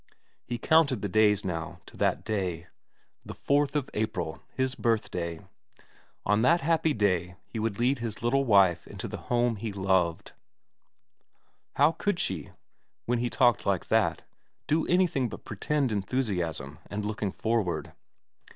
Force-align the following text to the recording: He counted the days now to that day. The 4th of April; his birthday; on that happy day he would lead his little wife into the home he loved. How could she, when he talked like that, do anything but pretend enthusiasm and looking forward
He 0.47 0.57
counted 0.57 1.03
the 1.03 1.07
days 1.07 1.45
now 1.45 1.79
to 1.85 1.95
that 1.95 2.25
day. 2.25 2.65
The 3.23 3.35
4th 3.35 3.75
of 3.75 3.87
April; 3.93 4.41
his 4.55 4.73
birthday; 4.73 5.41
on 6.25 6.41
that 6.41 6.61
happy 6.61 6.91
day 6.91 7.35
he 7.45 7.59
would 7.59 7.77
lead 7.77 7.99
his 7.99 8.23
little 8.23 8.43
wife 8.43 8.87
into 8.87 9.07
the 9.07 9.19
home 9.29 9.57
he 9.57 9.71
loved. 9.71 10.31
How 11.75 11.91
could 11.91 12.19
she, 12.19 12.49
when 13.05 13.19
he 13.19 13.29
talked 13.29 13.63
like 13.67 13.89
that, 13.89 14.23
do 14.65 14.87
anything 14.87 15.29
but 15.29 15.45
pretend 15.45 15.91
enthusiasm 15.91 16.79
and 16.89 17.05
looking 17.05 17.29
forward 17.29 17.93